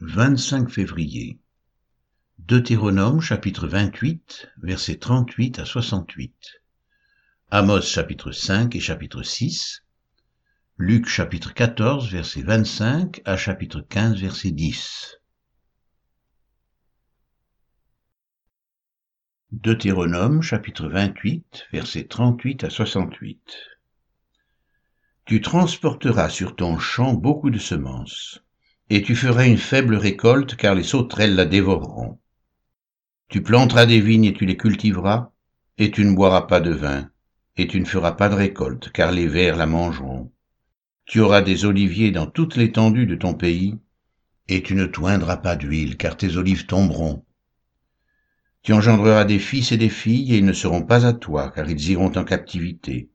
[0.00, 1.40] 25 février.
[2.38, 6.62] Deutéronome chapitre 28, versets 38 à 68.
[7.50, 9.82] Amos chapitre 5 et chapitre 6.
[10.76, 15.18] Luc chapitre 14, verset 25 à chapitre 15, verset 10.
[19.50, 23.42] Deutéronome chapitre 28, versets 38 à 68.
[25.24, 28.44] Tu transporteras sur ton champ beaucoup de semences
[28.90, 32.18] et tu feras une faible récolte, car les sauterelles la dévoreront.
[33.28, 35.32] Tu planteras des vignes et tu les cultiveras,
[35.76, 37.10] et tu ne boiras pas de vin,
[37.56, 40.32] et tu ne feras pas de récolte, car les vers la mangeront.
[41.04, 43.78] Tu auras des oliviers dans toute l'étendue de ton pays,
[44.48, 47.24] et tu ne toindras pas d'huile, car tes olives tomberont.
[48.62, 51.68] Tu engendreras des fils et des filles, et ils ne seront pas à toi, car
[51.70, 53.10] ils iront en captivité.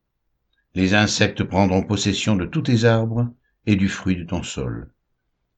[0.76, 3.32] Les insectes prendront possession de tous tes arbres
[3.66, 4.93] et du fruit de ton sol.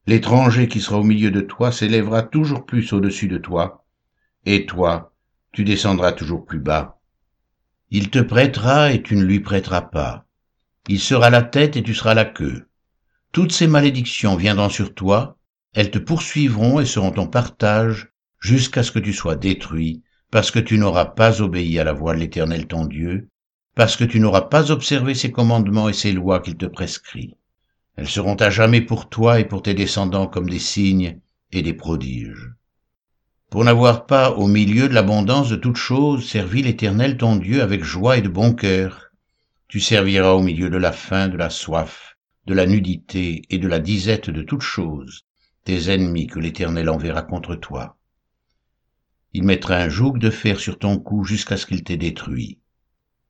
[0.08, 3.86] L'étranger qui sera au milieu de toi s'élèvera toujours plus au-dessus de toi,
[4.46, 5.13] et toi,
[5.52, 6.99] tu descendras toujours plus bas.
[7.90, 10.26] Il te prêtera et tu ne lui prêteras pas.
[10.88, 12.68] Il sera la tête et tu seras la queue.
[13.32, 15.38] Toutes ces malédictions viendront sur toi,
[15.74, 20.60] elles te poursuivront et seront ton partage jusqu'à ce que tu sois détruit, parce que
[20.60, 23.29] tu n'auras pas obéi à la voix de l'Éternel ton Dieu,
[23.74, 27.35] parce que tu n'auras pas observé ses commandements et ses lois qu'il te prescrit.
[27.98, 31.20] Elles seront à jamais pour toi et pour tes descendants comme des signes
[31.51, 32.51] et des prodiges.
[33.49, 37.84] Pour n'avoir pas, au milieu de l'abondance de toutes choses, servi l'Éternel ton Dieu avec
[37.84, 39.12] joie et de bon cœur,
[39.68, 43.68] tu serviras au milieu de la faim, de la soif, de la nudité et de
[43.68, 45.26] la disette de toutes choses,
[45.63, 47.98] tes ennemis que l'Éternel enverra contre toi.
[49.34, 52.60] Il mettra un joug de fer sur ton cou jusqu'à ce qu'il t'ait détruit.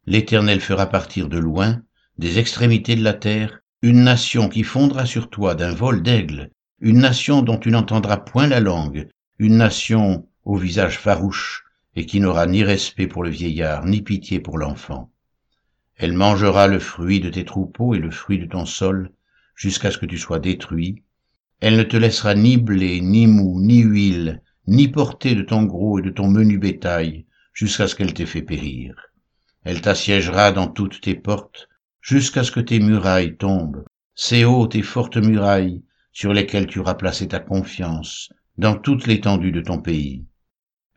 [0.05, 1.81] L'Éternel fera partir de loin,
[2.17, 6.97] des extrémités de la terre, une nation qui fondra sur toi d'un vol d'aigle, une
[6.97, 12.47] nation dont tu n'entendras point la langue, une nation au visage farouche, et qui n'aura
[12.47, 15.11] ni respect pour le vieillard, ni pitié pour l'enfant.
[15.98, 19.11] Elle mangera le fruit de tes troupeaux et le fruit de ton sol,
[19.55, 21.04] jusqu'à ce que tu sois détruit.
[21.59, 25.99] Elle ne te laissera ni blé, ni mou, ni huile, ni portée de ton gros
[25.99, 28.95] et de ton menu bétail, jusqu'à ce qu'elle t'ait fait périr.
[29.64, 31.70] Elle t'assiégera dans toutes tes portes,
[32.05, 33.83] jusqu'à ce que tes murailles tombent,
[34.14, 39.52] ces hautes et fortes murailles sur lesquelles tu auras placé ta confiance, dans toute l'étendue
[39.52, 40.23] de ton pays.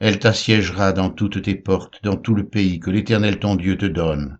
[0.00, 3.86] Elle t'assiégera dans toutes tes portes, dans tout le pays que l'Éternel ton Dieu te
[3.86, 4.38] donne.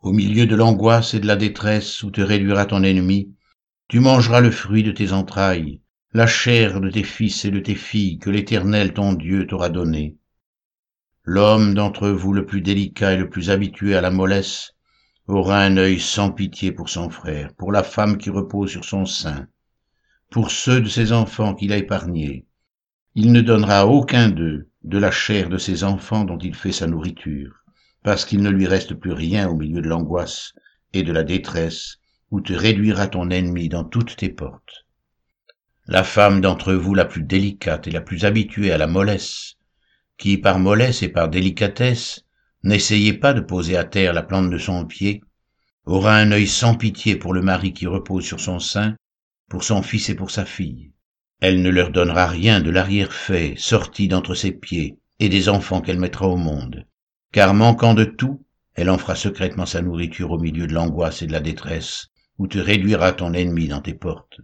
[0.00, 3.34] Au milieu de l'angoisse et de la détresse où te réduira ton ennemi,
[3.88, 5.82] tu mangeras le fruit de tes entrailles,
[6.14, 10.16] la chair de tes fils et de tes filles que l'Éternel ton Dieu t'aura donné.
[11.24, 14.72] L'homme d'entre vous le plus délicat et le plus habitué à la mollesse
[15.28, 19.06] aura un œil sans pitié pour son frère, pour la femme qui repose sur son
[19.06, 19.46] sein,
[20.30, 22.46] pour ceux de ses enfants qu'il a épargnés.
[23.14, 26.86] Il ne donnera aucun d'eux de la chair de ses enfants dont il fait sa
[26.86, 27.54] nourriture,
[28.02, 30.54] parce qu'il ne lui reste plus rien au milieu de l'angoisse
[30.92, 31.98] et de la détresse,
[32.30, 34.86] où te réduira ton ennemi dans toutes tes portes.
[35.86, 39.56] La femme d'entre vous la plus délicate et la plus habituée à la mollesse,
[40.16, 42.21] qui par mollesse et par délicatesse
[42.62, 45.22] n'essayez pas de poser à terre la plante de son pied,
[45.84, 48.96] aura un œil sans pitié pour le mari qui repose sur son sein,
[49.48, 50.92] pour son fils et pour sa fille.
[51.40, 55.98] Elle ne leur donnera rien de l'arrière-fait sorti d'entre ses pieds et des enfants qu'elle
[55.98, 56.86] mettra au monde,
[57.32, 61.26] car manquant de tout, elle en fera secrètement sa nourriture au milieu de l'angoisse et
[61.26, 62.08] de la détresse,
[62.38, 64.40] où te réduira ton ennemi dans tes portes.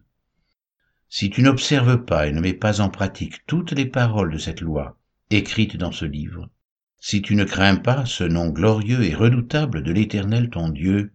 [1.09, 4.61] Si tu n'observes pas et ne mets pas en pratique toutes les paroles de cette
[4.61, 4.99] loi
[5.31, 6.51] écrites dans ce livre,
[7.01, 11.13] si tu ne crains pas ce nom glorieux et redoutable de l'Éternel ton Dieu,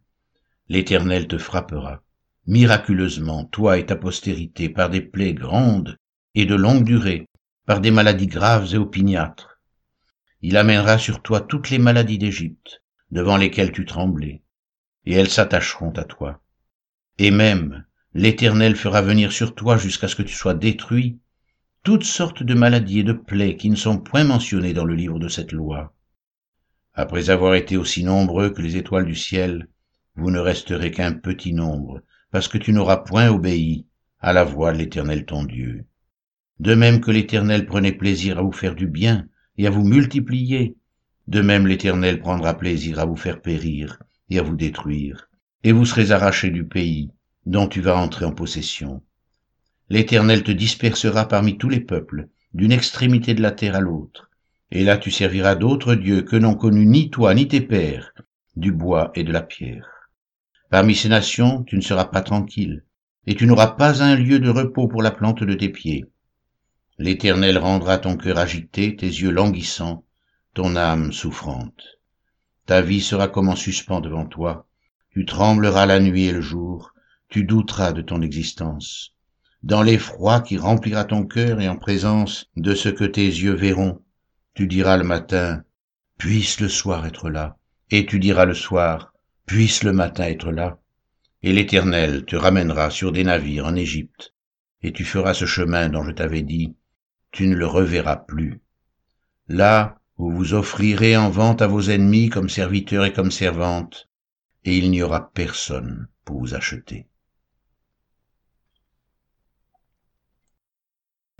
[0.69, 2.03] l'Éternel te frappera,
[2.47, 5.97] miraculeusement, toi et ta postérité, par des plaies grandes
[6.35, 7.27] et de longue durée,
[7.65, 9.59] par des maladies graves et opiniâtres.
[10.41, 14.41] Il amènera sur toi toutes les maladies d'Égypte, devant lesquelles tu tremblais,
[15.05, 16.41] et elles s'attacheront à toi.
[17.17, 21.19] Et même, l'Éternel fera venir sur toi jusqu'à ce que tu sois détruit
[21.83, 25.19] toutes sortes de maladies et de plaies qui ne sont point mentionnées dans le livre
[25.19, 25.93] de cette loi.
[26.93, 29.67] Après avoir été aussi nombreux que les étoiles du ciel,
[30.15, 32.01] vous ne resterez qu'un petit nombre,
[32.31, 33.85] parce que tu n'auras point obéi
[34.21, 35.85] à la voix de l'Éternel ton Dieu.
[36.61, 39.27] De même que l'Éternel prenait plaisir à vous faire du bien
[39.57, 40.77] et à vous multiplier,
[41.27, 45.29] de même l'Éternel prendra plaisir à vous faire périr et à vous détruire,
[45.65, 47.11] et vous serez arrachés du pays
[47.45, 49.03] dont tu vas entrer en possession
[49.89, 54.29] l'Éternel te dispersera parmi tous les peuples, d'une extrémité de la terre à l'autre.
[54.71, 58.13] Et là tu serviras d'autres dieux que n'ont connus ni toi ni tes pères,
[58.55, 60.09] du bois et de la pierre.
[60.69, 62.83] Parmi ces nations, tu ne seras pas tranquille,
[63.27, 66.05] et tu n'auras pas un lieu de repos pour la plante de tes pieds,
[66.99, 70.05] L'Éternel rendra ton cœur agité, tes yeux languissants,
[70.53, 71.97] ton âme souffrante.
[72.67, 74.67] Ta vie sera comme en suspens devant toi,
[75.09, 76.93] tu trembleras la nuit et le jour,
[77.29, 79.15] tu douteras de ton existence.
[79.63, 84.01] Dans l'effroi qui remplira ton cœur et en présence de ce que tes yeux verront,
[84.55, 85.63] tu diras le matin,
[86.17, 87.57] puisse le soir être là,
[87.89, 89.13] et tu diras le soir,
[89.45, 90.79] puisse le matin être là.
[91.43, 94.33] Et l'Éternel te ramènera sur des navires en Égypte,
[94.81, 96.75] et tu feras ce chemin dont je t'avais dit,
[97.31, 98.59] tu ne le reverras plus.
[99.47, 104.09] Là, vous vous offrirez en vente à vos ennemis comme serviteurs et comme servantes,
[104.65, 107.07] et il n'y aura personne pour vous acheter.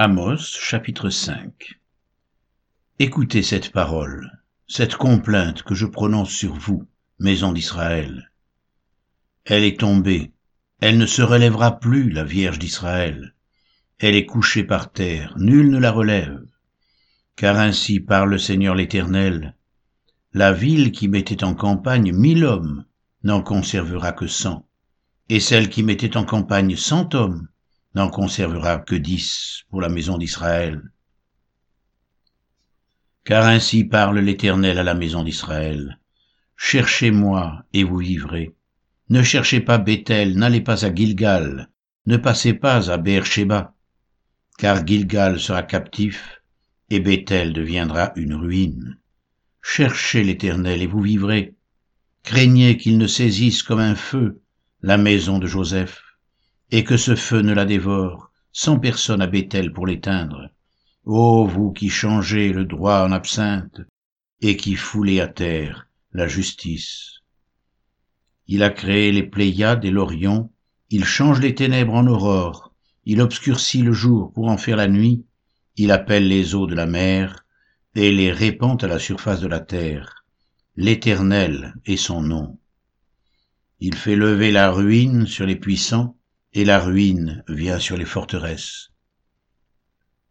[0.06, 1.80] Amos chapitre 5
[3.00, 6.86] Écoutez cette parole, cette complainte que je prononce sur vous,
[7.20, 8.30] maison d'Israël.
[9.46, 10.34] Elle est tombée,
[10.82, 13.34] elle ne se relèvera plus, la Vierge d'Israël.
[13.98, 16.44] Elle est couchée par terre, nul ne la relève.
[17.38, 19.56] Car ainsi parle le Seigneur l'Éternel.
[20.34, 22.84] La ville qui mettait en campagne mille hommes
[23.24, 24.68] n'en conservera que cent,
[25.30, 27.48] et celle qui mettait en campagne cent hommes
[27.96, 30.82] n'en conservera que dix pour la maison d'Israël.
[33.24, 36.00] Car ainsi parle l'Éternel à la maison d'Israël.
[36.58, 38.54] Cherchez-moi et vous vivrez.
[39.10, 41.70] Ne cherchez pas Bethel, n'allez pas à Gilgal,
[42.06, 43.76] ne passez pas à Beersheba,
[44.58, 46.42] car Gilgal sera captif
[46.90, 48.98] et Bethel deviendra une ruine.
[49.62, 51.56] Cherchez l'Éternel et vous vivrez.
[52.24, 54.42] Craignez qu'il ne saisisse comme un feu
[54.82, 56.03] la maison de Joseph,
[56.74, 60.50] et que ce feu ne la dévore, sans personne à Bethel pour l'éteindre.
[61.06, 63.82] Ô vous qui changez le droit en absinthe,
[64.42, 67.20] et qui foulez à terre la justice.
[68.48, 70.50] Il a créé les Pléiades et l'Orion,
[70.90, 72.74] il change les ténèbres en aurore,
[73.06, 75.28] il obscurcit le jour pour en faire la nuit,
[75.76, 77.46] il appelle les eaux de la mer
[77.94, 80.26] et les répand à la surface de la terre.
[80.76, 82.58] L'Éternel est son nom.
[83.80, 86.18] Il fait lever la ruine sur les puissants,
[86.54, 88.92] et la ruine vient sur les forteresses.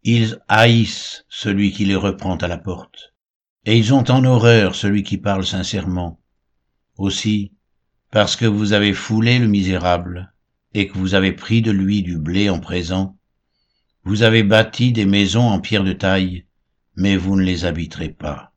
[0.03, 3.13] Ils haïssent celui qui les reprend à la porte,
[3.65, 6.21] et ils ont en horreur celui qui parle sincèrement.
[6.97, 7.53] Aussi,
[8.11, 10.33] parce que vous avez foulé le misérable,
[10.73, 13.17] et que vous avez pris de lui du blé en présent,
[14.03, 16.45] vous avez bâti des maisons en pierre de taille,
[16.95, 18.53] mais vous ne les habiterez pas.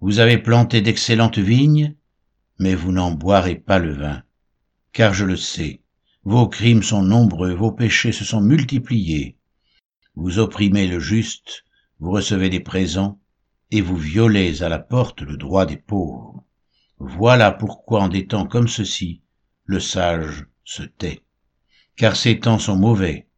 [0.00, 1.96] Vous avez planté d'excellentes vignes,
[2.58, 4.22] mais vous n'en boirez pas le vin.
[4.92, 5.83] Car je le sais,
[6.24, 9.36] vos crimes sont nombreux, vos péchés se sont multipliés.
[10.14, 11.64] Vous opprimez le juste,
[11.98, 13.20] vous recevez des présents,
[13.70, 16.44] et vous violez à la porte le droit des pauvres.
[16.98, 19.22] Voilà pourquoi en des temps comme ceci,
[19.64, 21.22] le sage se tait.
[21.96, 23.28] Car ces temps sont mauvais.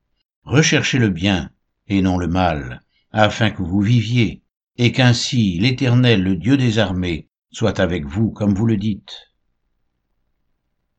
[0.44, 1.50] Recherchez le bien
[1.88, 4.42] et non le mal, afin que vous viviez,
[4.76, 9.32] et qu'ainsi l'Éternel, le Dieu des armées, soit avec vous comme vous le dites.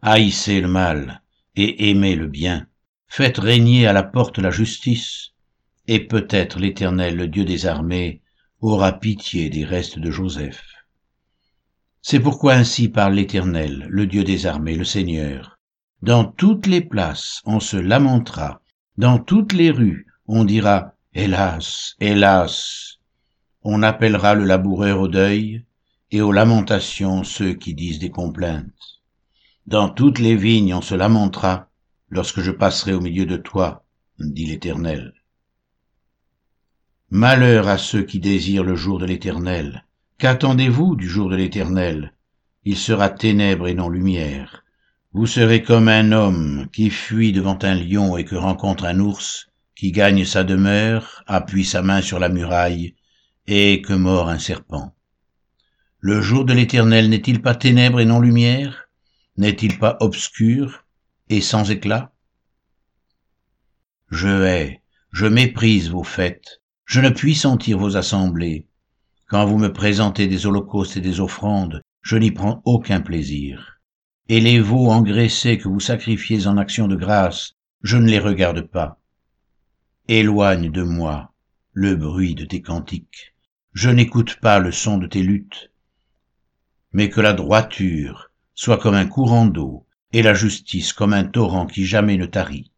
[0.01, 1.21] Haïssez le mal
[1.57, 2.67] et aimez le bien,
[3.07, 5.31] faites régner à la porte la justice,
[5.87, 8.21] et peut-être l'Éternel, le Dieu des armées,
[8.61, 10.63] aura pitié des restes de Joseph.
[12.01, 15.57] C'est pourquoi ainsi parle l'Éternel, le Dieu des armées, le Seigneur.
[16.01, 18.61] Dans toutes les places, on se lamentera.
[18.97, 22.99] Dans toutes les rues, on dira Hélas, hélas.
[23.63, 25.65] On appellera le laboureur au deuil,
[26.11, 28.96] et aux lamentations ceux qui disent des complaintes.
[29.67, 31.67] Dans toutes les vignes, on se lamentera
[32.09, 33.83] lorsque je passerai au milieu de toi,
[34.17, 35.13] dit l'Éternel.
[37.09, 39.83] Malheur à ceux qui désirent le jour de l'Éternel.
[40.19, 42.13] Qu'attendez-vous du jour de l'Éternel?
[42.63, 44.63] Il sera ténèbres et non lumière.
[45.11, 49.49] Vous serez comme un homme qui fuit devant un lion et que rencontre un ours,
[49.75, 52.95] qui gagne sa demeure, appuie sa main sur la muraille,
[53.47, 54.95] et que mord un serpent.
[55.99, 58.86] Le jour de l'Éternel n'est-il pas ténèbres et non lumière?
[59.37, 60.85] N'est-il pas obscur
[61.29, 62.11] et sans éclat?
[64.09, 68.65] Je hais, je méprise vos fêtes, je ne puis sentir vos assemblées.
[69.27, 73.79] Quand vous me présentez des holocaustes et des offrandes, je n'y prends aucun plaisir.
[74.27, 77.53] Et les veaux engraissés que vous sacrifiez en action de grâce,
[77.83, 78.99] je ne les regarde pas.
[80.07, 81.33] Éloigne de moi
[81.73, 83.35] le bruit de tes cantiques,
[83.73, 85.71] je n'écoute pas le son de tes luttes,
[86.91, 88.26] mais que la droiture
[88.57, 92.71] soit comme un courant d'eau, et la justice comme un torrent qui jamais ne tarit.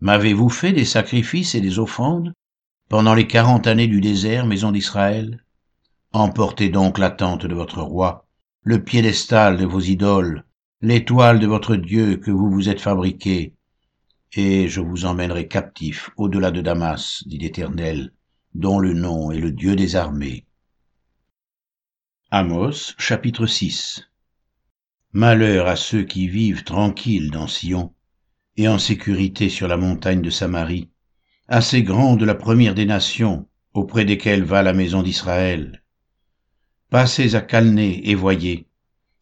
[0.00, 2.32] M'avez-vous fait des sacrifices et des offrandes?
[2.88, 5.44] Pendant les quarante années du désert, maison d'Israël?
[6.12, 8.28] Emportez donc la tente de votre roi,
[8.62, 10.44] le piédestal de vos idoles,
[10.80, 13.54] l'étoile de votre Dieu que vous vous êtes fabriqué.
[14.34, 18.12] et je vous emmènerai captifs au-delà de Damas, dit l'Éternel,
[18.54, 20.46] dont le nom est le Dieu des armées.
[22.30, 24.06] Amos chapitre 6
[25.18, 27.94] Malheur à ceux qui vivent tranquilles dans Sion
[28.58, 30.90] et en sécurité sur la montagne de Samarie,
[31.48, 35.82] assez grande la première des nations, auprès desquelles va la maison d'Israël.
[36.90, 38.68] Passez à Calné et voyez,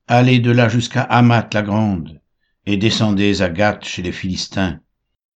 [0.09, 2.21] allez de là jusqu'à Hamath la grande,
[2.67, 4.81] et descendez à Gath chez les Philistins.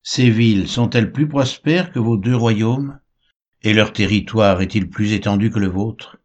[0.02, 2.98] Ces villes sont-elles plus prospères que vos deux royaumes?
[3.62, 6.18] Et leur territoire est-il plus étendu que le vôtre?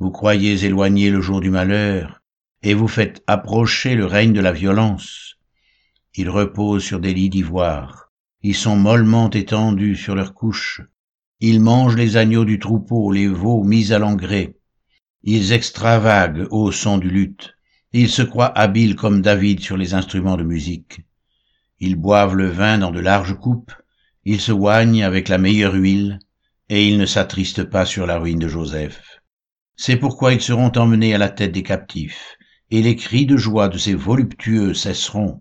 [0.00, 2.21] Vous croyez éloigner le jour du malheur,
[2.62, 5.36] et vous faites approcher le règne de la violence.
[6.14, 10.82] Ils reposent sur des lits d'ivoire, ils sont mollement étendus sur leurs couches,
[11.40, 14.56] ils mangent les agneaux du troupeau, les veaux mis à l'engrais,
[15.22, 17.54] ils extravaguent au son du luth,
[17.92, 21.00] ils se croient habiles comme David sur les instruments de musique.
[21.78, 23.72] Ils boivent le vin dans de larges coupes,
[24.24, 26.18] ils se oignent avec la meilleure huile,
[26.68, 29.20] et ils ne s'attristent pas sur la ruine de Joseph.
[29.76, 32.36] C'est pourquoi ils seront emmenés à la tête des captifs,
[32.72, 35.40] et les cris de joie de ces voluptueux cesseront.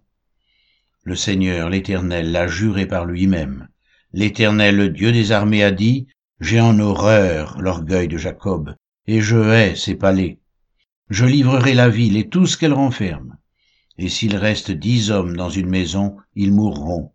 [1.04, 3.68] Le Seigneur, l'Éternel, l'a juré par lui-même.
[4.14, 6.06] L'Éternel, le Dieu des armées, a dit,
[6.40, 8.76] J'ai en horreur l'orgueil de Jacob,
[9.08, 10.38] et je hais ses palais.
[11.10, 13.38] Je livrerai la ville et tout ce qu'elle renferme
[14.02, 17.12] et s'il reste dix hommes dans une maison, ils mourront.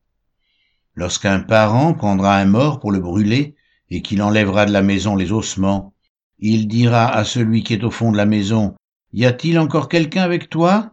[0.94, 3.56] Lorsqu'un parent prendra un mort pour le brûler,
[3.90, 5.94] et qu'il enlèvera de la maison les ossements,
[6.38, 8.76] il dira à celui qui est au fond de la maison,
[9.16, 10.92] Y a-t-il encore quelqu'un avec toi?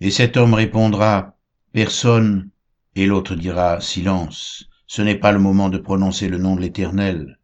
[0.00, 1.36] Et cet homme répondra,
[1.72, 2.50] Personne.
[2.96, 7.38] Et l'autre dira, Silence, ce n'est pas le moment de prononcer le nom de l'Éternel.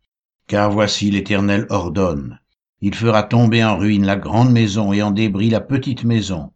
[0.48, 2.40] Car voici l'Éternel ordonne.
[2.80, 6.52] Il fera tomber en ruine la grande maison et en débris la petite maison.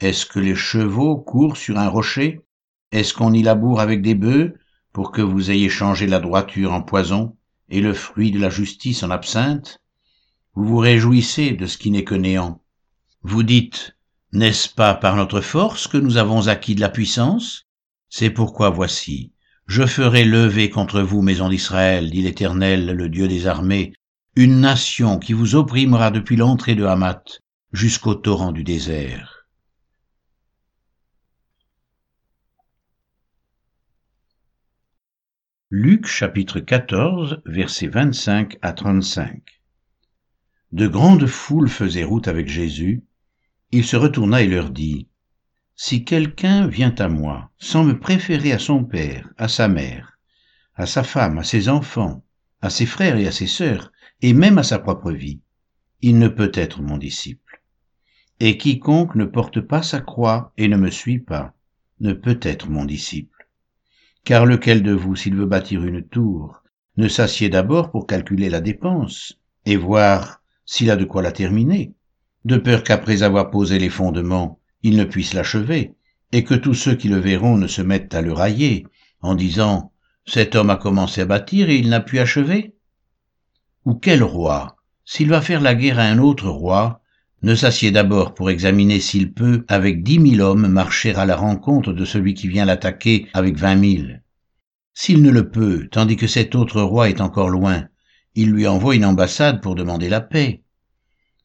[0.00, 2.42] Est-ce que les chevaux courent sur un rocher?
[2.90, 4.52] Est-ce qu'on y laboure avec des bœufs
[4.92, 7.38] pour que vous ayez changé la droiture en poison
[7.70, 9.80] et le fruit de la justice en absinthe?
[10.52, 12.61] Vous vous réjouissez de ce qui n'est que néant.
[13.24, 13.96] Vous dites,
[14.32, 17.66] n'est-ce pas par notre force que nous avons acquis de la puissance?
[18.08, 19.32] C'est pourquoi voici,
[19.66, 23.92] je ferai lever contre vous, maison d'Israël, dit l'Éternel, le Dieu des armées,
[24.34, 27.40] une nation qui vous opprimera depuis l'entrée de Hamath
[27.72, 29.46] jusqu'au torrent du désert.
[35.70, 39.42] Luc chapitre 14 versets 25 à 35
[40.72, 43.04] De grandes foules faisaient route avec Jésus.
[43.74, 45.08] Il se retourna et leur dit,
[45.76, 50.18] Si quelqu'un vient à moi sans me préférer à son père, à sa mère,
[50.74, 52.22] à sa femme, à ses enfants,
[52.60, 55.40] à ses frères et à ses sœurs, et même à sa propre vie,
[56.02, 57.62] il ne peut être mon disciple.
[58.40, 61.54] Et quiconque ne porte pas sa croix et ne me suit pas,
[62.00, 63.48] ne peut être mon disciple.
[64.24, 66.62] Car lequel de vous, s'il veut bâtir une tour,
[66.98, 71.94] ne s'assied d'abord pour calculer la dépense et voir s'il a de quoi la terminer,
[72.44, 75.94] de peur qu'après avoir posé les fondements, il ne puisse l'achever,
[76.32, 78.86] et que tous ceux qui le verront ne se mettent à le railler,
[79.20, 79.92] en disant
[80.26, 82.74] Cet homme a commencé à bâtir et il n'a pu achever
[83.84, 87.02] Ou quel roi, s'il va faire la guerre à un autre roi,
[87.42, 91.92] ne s'assied d'abord pour examiner s'il peut, avec dix mille hommes, marcher à la rencontre
[91.92, 94.22] de celui qui vient l'attaquer avec vingt mille.
[94.94, 97.88] S'il ne le peut, tandis que cet autre roi est encore loin,
[98.34, 100.61] il lui envoie une ambassade pour demander la paix.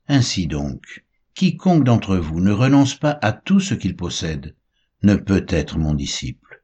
[0.08, 4.56] Ainsi donc, quiconque d'entre vous ne renonce pas à tout ce qu'il possède,
[5.04, 6.64] ne peut être mon disciple.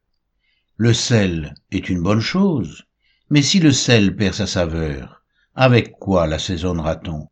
[0.77, 2.85] Le sel est une bonne chose,
[3.29, 5.23] mais si le sel perd sa saveur,
[5.55, 7.27] avec quoi l'assaisonnera-t-on?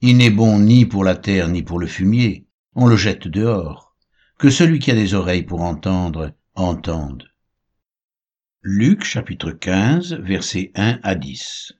[0.00, 3.96] Il n'est bon ni pour la terre ni pour le fumier, on le jette dehors.
[4.38, 7.24] Que celui qui a des oreilles pour entendre, entende.
[8.62, 11.72] Luc chapitre 15 versets 1 à 10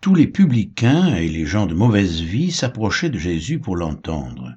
[0.00, 4.56] Tous les publicains et les gens de mauvaise vie s'approchaient de Jésus pour l'entendre.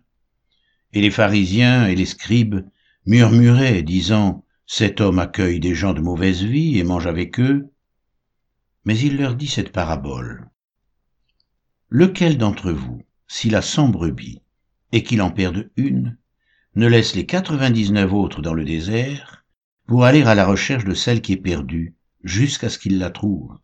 [0.94, 2.66] Et les pharisiens et les scribes
[3.06, 7.70] murmuraient, disant, Cet homme accueille des gens de mauvaise vie et mange avec eux.
[8.86, 10.50] Mais il leur dit cette parabole.
[11.90, 14.42] Lequel d'entre vous, s'il a cent brebis,
[14.94, 16.18] et qu'il en perde une,
[16.76, 19.44] ne laisse les quatre-vingt-dix-neuf autres dans le désert,
[19.88, 23.58] pour aller à la recherche de celle qui est perdue, jusqu'à ce qu'il la trouve?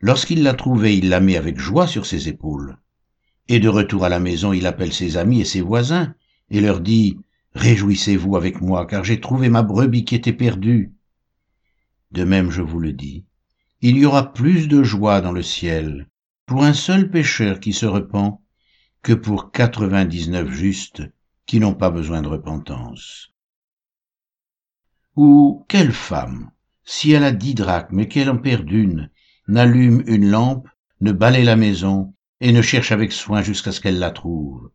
[0.00, 2.78] Lorsqu'il l'a trouvée, il la met avec joie sur ses épaules.
[3.48, 6.14] Et de retour à la maison, il appelle ses amis et ses voisins,
[6.50, 7.18] et leur dit,
[7.54, 10.94] Réjouissez-vous avec moi, car j'ai trouvé ma brebis qui était perdue.
[12.12, 13.26] De même, je vous le dis,
[13.82, 16.08] il y aura plus de joie dans le ciel
[16.46, 18.40] pour un seul pécheur qui se repent
[19.02, 21.02] que pour quatre-vingt-dix-neuf justes
[21.46, 23.32] qui n'ont pas besoin de repentance.
[25.16, 26.50] Ou quelle femme,
[26.84, 29.10] si elle a dix drachmes et qu'elle en perd une,
[29.50, 30.68] n'allume une lampe,
[31.00, 34.70] ne balaye la maison, et ne cherche avec soin jusqu'à ce qu'elle la trouve.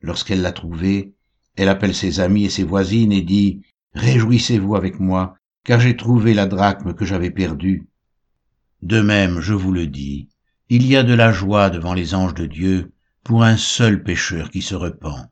[0.00, 1.14] Lorsqu'elle l'a trouvée,
[1.56, 3.62] elle appelle ses amis et ses voisines et dit,
[3.94, 7.88] Réjouissez-vous avec moi, car j'ai trouvé la drachme que j'avais perdue.
[8.82, 10.28] De même, je vous le dis,
[10.68, 12.92] il y a de la joie devant les anges de Dieu
[13.24, 15.28] pour un seul pécheur qui se repent.